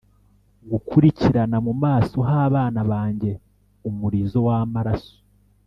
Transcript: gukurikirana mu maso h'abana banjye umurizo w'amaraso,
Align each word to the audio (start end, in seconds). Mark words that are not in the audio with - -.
gukurikirana 0.69 1.57
mu 1.65 1.73
maso 1.83 2.15
h'abana 2.29 2.79
banjye 2.91 3.31
umurizo 3.89 4.37
w'amaraso, 4.47 5.15